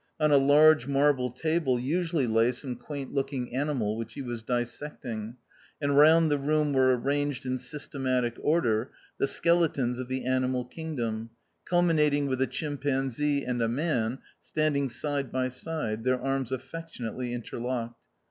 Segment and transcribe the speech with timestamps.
[0.19, 5.35] On a large marble table usually lay some quaint looking animal, which he was dissecting;
[5.79, 11.29] and round the room were arranged, in systematic order, the skeletons of the animal kingdom,
[11.71, 17.05] culmi nating with a chimpanzee and a man, standing side by side, their arms affection
[17.05, 17.99] ately interlocked.